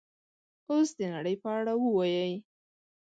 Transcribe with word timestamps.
اوس 0.69 0.89
د 0.97 0.99
نړۍ 1.15 1.35
په 1.43 1.49
اړه 1.57 1.73
ووایئ 1.77 2.35